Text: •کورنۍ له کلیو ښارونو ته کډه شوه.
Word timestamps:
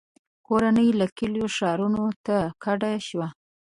•کورنۍ 0.47 0.89
له 0.99 1.05
کلیو 1.17 1.47
ښارونو 1.57 2.03
ته 2.25 2.37
کډه 2.63 2.91
شوه. 3.07 3.27